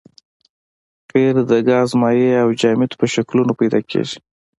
[1.11, 4.17] قیر د ګاز مایع او جامد په شکلونو پیدا کیږي